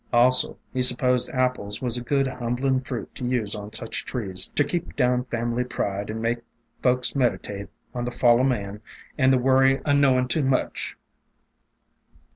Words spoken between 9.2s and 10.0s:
the worry o'